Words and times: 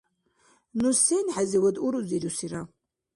Ну 0.81 0.89
сен 1.03 1.27
хӀезивад 1.35 1.75
урузирусира? 1.85 2.61